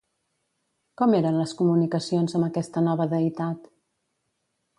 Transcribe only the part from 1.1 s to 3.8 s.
eren les comunicacions amb aquesta nova deïtat?